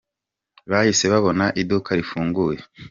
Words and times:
Bahise 0.71 1.05
babona 1.13 1.45
iduka 1.61 1.89
rifunguye. 1.99 2.59